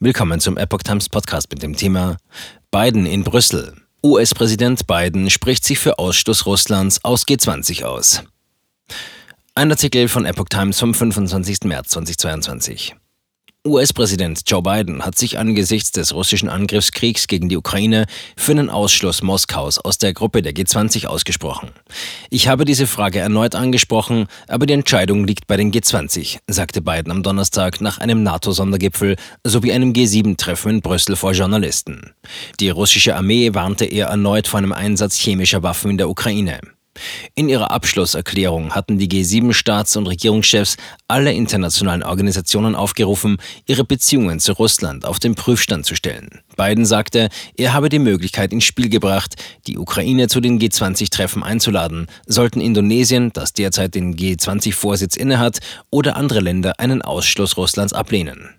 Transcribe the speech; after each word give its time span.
Willkommen 0.00 0.40
zum 0.40 0.56
Epoch 0.56 0.82
Times 0.82 1.08
Podcast 1.08 1.50
mit 1.52 1.62
dem 1.62 1.76
Thema 1.76 2.16
Biden 2.72 3.06
in 3.06 3.22
Brüssel. 3.22 3.76
US-Präsident 4.02 4.88
Biden 4.88 5.30
spricht 5.30 5.64
sich 5.64 5.78
für 5.78 6.00
Ausschluss 6.00 6.46
Russlands 6.46 7.04
aus 7.04 7.24
G20 7.24 7.84
aus. 7.84 8.24
Ein 9.54 9.70
Artikel 9.70 10.08
von 10.08 10.26
Epoch 10.26 10.48
Times 10.48 10.80
vom 10.80 10.94
25. 10.94 11.60
März 11.64 11.90
2022. 11.90 12.96
US-Präsident 13.66 14.42
Joe 14.46 14.60
Biden 14.60 15.06
hat 15.06 15.16
sich 15.16 15.38
angesichts 15.38 15.90
des 15.90 16.12
russischen 16.12 16.50
Angriffskriegs 16.50 17.26
gegen 17.28 17.48
die 17.48 17.56
Ukraine 17.56 18.04
für 18.36 18.52
einen 18.52 18.68
Ausschluss 18.68 19.22
Moskaus 19.22 19.78
aus 19.78 19.96
der 19.96 20.12
Gruppe 20.12 20.42
der 20.42 20.52
G20 20.52 21.06
ausgesprochen. 21.06 21.70
Ich 22.28 22.46
habe 22.46 22.66
diese 22.66 22.86
Frage 22.86 23.20
erneut 23.20 23.54
angesprochen, 23.54 24.26
aber 24.48 24.66
die 24.66 24.74
Entscheidung 24.74 25.26
liegt 25.26 25.46
bei 25.46 25.56
den 25.56 25.72
G20, 25.72 26.40
sagte 26.46 26.82
Biden 26.82 27.10
am 27.10 27.22
Donnerstag 27.22 27.80
nach 27.80 27.96
einem 27.96 28.22
NATO-Sondergipfel 28.22 29.16
sowie 29.44 29.72
einem 29.72 29.94
G7-Treffen 29.94 30.70
in 30.70 30.80
Brüssel 30.82 31.16
vor 31.16 31.32
Journalisten. 31.32 32.12
Die 32.60 32.68
russische 32.68 33.16
Armee 33.16 33.54
warnte 33.54 33.86
er 33.86 34.08
erneut 34.08 34.46
vor 34.46 34.58
einem 34.58 34.72
Einsatz 34.72 35.16
chemischer 35.16 35.62
Waffen 35.62 35.92
in 35.92 35.96
der 35.96 36.10
Ukraine. 36.10 36.60
In 37.34 37.48
ihrer 37.48 37.70
Abschlusserklärung 37.70 38.74
hatten 38.74 38.98
die 38.98 39.08
G7-Staats- 39.08 39.96
und 39.96 40.06
Regierungschefs 40.06 40.76
alle 41.08 41.32
internationalen 41.32 42.02
Organisationen 42.02 42.74
aufgerufen, 42.74 43.38
ihre 43.66 43.84
Beziehungen 43.84 44.40
zu 44.40 44.52
Russland 44.52 45.04
auf 45.04 45.18
den 45.18 45.34
Prüfstand 45.34 45.86
zu 45.86 45.94
stellen. 45.94 46.40
Biden 46.56 46.86
sagte, 46.86 47.28
er 47.56 47.72
habe 47.72 47.88
die 47.88 47.98
Möglichkeit 47.98 48.52
ins 48.52 48.64
Spiel 48.64 48.88
gebracht, 48.88 49.34
die 49.66 49.78
Ukraine 49.78 50.28
zu 50.28 50.40
den 50.40 50.60
G20-Treffen 50.60 51.42
einzuladen, 51.42 52.06
sollten 52.26 52.60
Indonesien, 52.60 53.32
das 53.32 53.52
derzeit 53.52 53.94
den 53.94 54.16
G20-Vorsitz 54.16 55.16
innehat, 55.16 55.58
oder 55.90 56.16
andere 56.16 56.40
Länder 56.40 56.78
einen 56.78 57.02
Ausschluss 57.02 57.56
Russlands 57.56 57.92
ablehnen. 57.92 58.50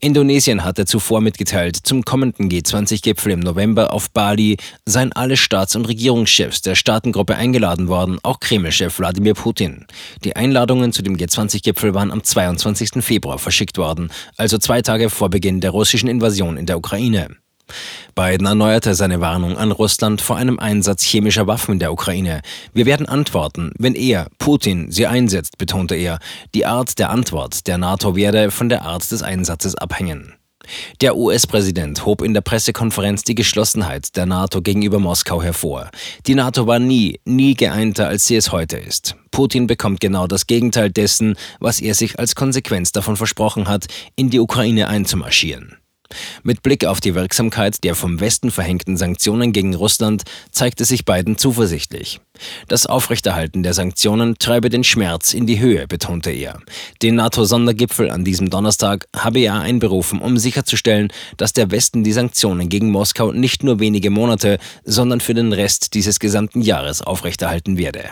Indonesien 0.00 0.64
hatte 0.64 0.84
zuvor 0.84 1.20
mitgeteilt, 1.20 1.76
zum 1.82 2.04
kommenden 2.04 2.50
G20-Gipfel 2.50 3.32
im 3.32 3.40
November 3.40 3.92
auf 3.92 4.10
Bali 4.10 4.58
seien 4.84 5.12
alle 5.12 5.36
Staats- 5.36 5.74
und 5.76 5.86
Regierungschefs 5.86 6.60
der 6.60 6.74
Staatengruppe 6.74 7.34
eingeladen 7.34 7.88
worden, 7.88 8.18
auch 8.22 8.40
Kreml-Chef 8.40 8.98
Wladimir 8.98 9.34
Putin. 9.34 9.86
Die 10.24 10.36
Einladungen 10.36 10.92
zu 10.92 11.02
dem 11.02 11.16
G20-Gipfel 11.16 11.94
waren 11.94 12.10
am 12.10 12.22
22. 12.22 13.02
Februar 13.02 13.38
verschickt 13.38 13.78
worden, 13.78 14.10
also 14.36 14.58
zwei 14.58 14.82
Tage 14.82 15.08
vor 15.08 15.30
Beginn 15.30 15.60
der 15.60 15.70
russischen 15.70 16.08
Invasion 16.08 16.56
in 16.56 16.66
der 16.66 16.76
Ukraine. 16.76 17.36
Biden 18.14 18.46
erneuerte 18.46 18.94
seine 18.94 19.20
Warnung 19.20 19.58
an 19.58 19.72
Russland 19.72 20.20
vor 20.20 20.36
einem 20.36 20.58
Einsatz 20.58 21.02
chemischer 21.02 21.46
Waffen 21.46 21.72
in 21.72 21.78
der 21.78 21.92
Ukraine. 21.92 22.40
Wir 22.72 22.86
werden 22.86 23.06
antworten, 23.06 23.72
wenn 23.78 23.94
er, 23.94 24.28
Putin, 24.38 24.90
sie 24.90 25.06
einsetzt, 25.06 25.58
betonte 25.58 25.94
er. 25.94 26.18
Die 26.54 26.64
Art 26.64 26.98
der 26.98 27.10
Antwort 27.10 27.66
der 27.66 27.78
NATO 27.78 28.16
werde 28.16 28.50
von 28.50 28.68
der 28.68 28.82
Art 28.82 29.10
des 29.10 29.22
Einsatzes 29.22 29.74
abhängen. 29.74 30.34
Der 31.00 31.16
US-Präsident 31.16 32.04
hob 32.06 32.22
in 32.22 32.34
der 32.34 32.40
Pressekonferenz 32.40 33.22
die 33.22 33.34
Geschlossenheit 33.34 34.16
der 34.16 34.26
NATO 34.26 34.62
gegenüber 34.62 34.98
Moskau 34.98 35.42
hervor. 35.42 35.90
Die 36.26 36.34
NATO 36.34 36.66
war 36.66 36.78
nie, 36.78 37.20
nie 37.24 37.54
geeinter, 37.54 38.08
als 38.08 38.26
sie 38.26 38.36
es 38.36 38.52
heute 38.52 38.76
ist. 38.76 39.14
Putin 39.30 39.66
bekommt 39.66 40.00
genau 40.00 40.26
das 40.26 40.46
Gegenteil 40.46 40.90
dessen, 40.90 41.36
was 41.60 41.80
er 41.80 41.94
sich 41.94 42.18
als 42.18 42.34
Konsequenz 42.34 42.92
davon 42.92 43.16
versprochen 43.16 43.68
hat, 43.68 43.86
in 44.16 44.30
die 44.30 44.40
Ukraine 44.40 44.88
einzumarschieren. 44.88 45.76
Mit 46.42 46.62
Blick 46.62 46.84
auf 46.84 47.00
die 47.00 47.14
Wirksamkeit 47.14 47.84
der 47.84 47.94
vom 47.94 48.20
Westen 48.20 48.50
verhängten 48.50 48.96
Sanktionen 48.96 49.52
gegen 49.52 49.74
Russland 49.74 50.22
zeigte 50.50 50.84
sich 50.84 51.04
Biden 51.04 51.38
zuversichtlich. 51.38 52.20
Das 52.68 52.86
Aufrechterhalten 52.86 53.62
der 53.62 53.74
Sanktionen 53.74 54.36
treibe 54.38 54.68
den 54.68 54.84
Schmerz 54.84 55.34
in 55.34 55.46
die 55.46 55.58
Höhe, 55.58 55.86
betonte 55.86 56.30
er. 56.30 56.60
Den 57.02 57.16
NATO-Sondergipfel 57.16 58.10
an 58.10 58.24
diesem 58.24 58.50
Donnerstag 58.50 59.06
habe 59.16 59.40
er 59.40 59.60
einberufen, 59.60 60.20
um 60.20 60.36
sicherzustellen, 60.36 61.12
dass 61.36 61.52
der 61.52 61.70
Westen 61.70 62.04
die 62.04 62.12
Sanktionen 62.12 62.68
gegen 62.68 62.90
Moskau 62.90 63.32
nicht 63.32 63.62
nur 63.62 63.80
wenige 63.80 64.10
Monate, 64.10 64.58
sondern 64.84 65.20
für 65.20 65.34
den 65.34 65.52
Rest 65.52 65.94
dieses 65.94 66.20
gesamten 66.20 66.60
Jahres 66.60 67.02
aufrechterhalten 67.02 67.78
werde. 67.78 68.10